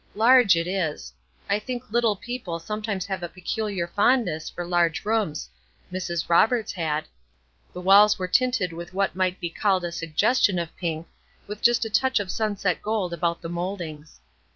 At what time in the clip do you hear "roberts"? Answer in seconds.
6.27-6.71